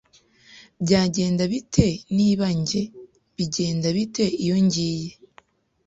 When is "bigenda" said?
3.37-3.87